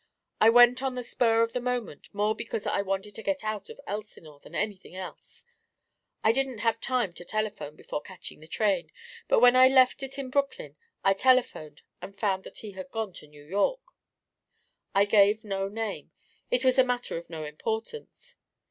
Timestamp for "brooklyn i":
10.31-11.13